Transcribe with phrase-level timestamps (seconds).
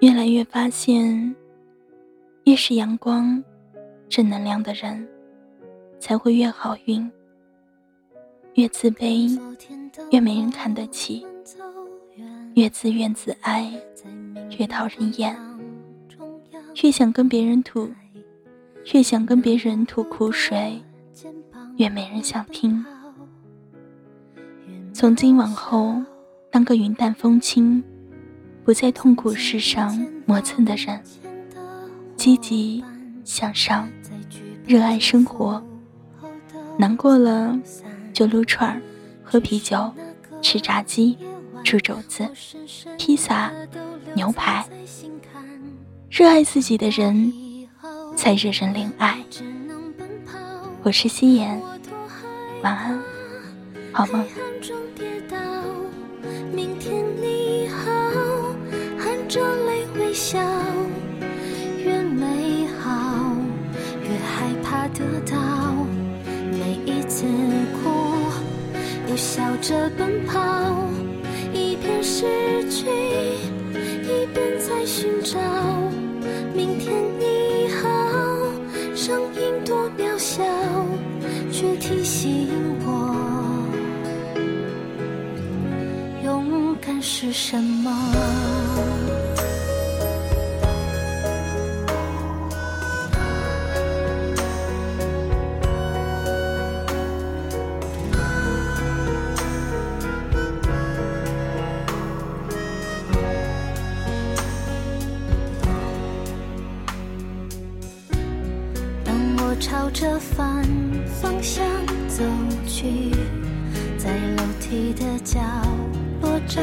[0.00, 1.34] 越来越发现，
[2.44, 3.42] 越是阳光、
[4.08, 5.08] 正能量的人，
[6.00, 7.08] 才会越好运。
[8.54, 9.40] 越自卑，
[10.10, 11.24] 越没人看得起；
[12.54, 13.72] 越自怨自艾，
[14.58, 15.36] 越讨人厌。
[16.82, 17.88] 越想跟别人吐，
[18.92, 20.82] 越想跟别人吐苦水，
[21.76, 22.84] 越没人想听。
[24.92, 26.02] 从今往后，
[26.50, 27.82] 当个云淡风轻。
[28.64, 31.02] 不在痛苦事上磨蹭的人，
[32.16, 32.84] 积极
[33.24, 33.88] 向上，
[34.64, 35.60] 热爱生活。
[36.78, 37.58] 难过了
[38.12, 38.80] 就撸串儿、
[39.24, 39.92] 喝啤酒、
[40.40, 41.18] 吃炸鸡、
[41.64, 42.24] 煮肘子、
[42.96, 43.52] 披萨、
[44.14, 44.64] 牛排。
[46.08, 47.32] 热爱自己的人，
[48.16, 49.18] 才惹人怜爱。
[50.82, 51.60] 我是夕颜，
[52.62, 53.00] 晚安，
[53.92, 54.24] 好梦。
[59.28, 60.38] 着泪微笑，
[61.82, 63.34] 越美好
[64.02, 65.38] 越害怕得到。
[66.50, 67.24] 每一次
[67.82, 67.88] 哭，
[69.08, 70.86] 又笑着奔跑，
[71.54, 72.86] 一边失去，
[74.02, 75.81] 一边在寻找。
[80.34, 80.42] 笑，
[81.52, 82.48] 却提醒
[82.86, 82.90] 我，
[86.24, 87.90] 勇敢是什么。
[109.62, 110.64] 朝着反
[111.06, 111.64] 方向
[112.08, 112.24] 走
[112.66, 113.12] 去，
[113.96, 115.40] 在楼梯的角
[116.20, 116.60] 落找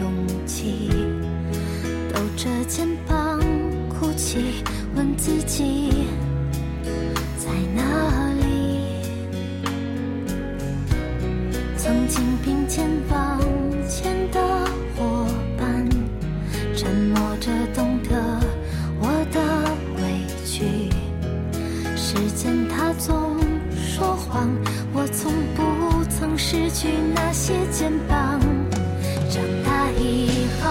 [0.00, 0.10] 勇
[0.46, 0.88] 气，
[2.10, 3.38] 抖着肩膀
[3.90, 4.64] 哭泣，
[4.96, 5.39] 问自
[22.20, 23.38] 时间它总
[23.74, 24.46] 说谎，
[24.92, 28.38] 我从不曾失去那些肩膀。
[29.30, 30.69] 长大以后，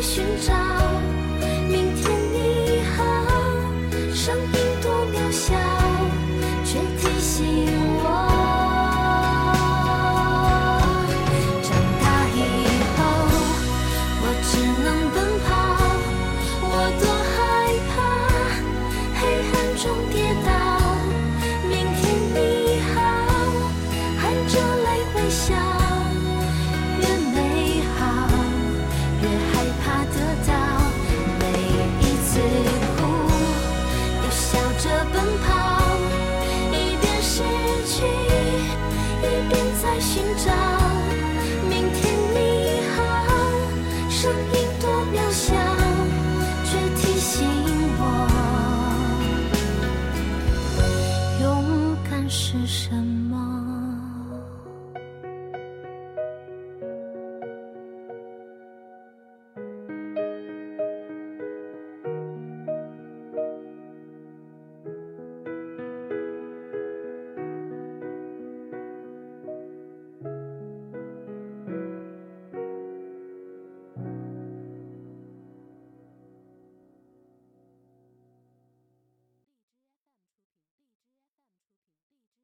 [0.00, 0.97] 寻找。
[52.68, 52.97] 山，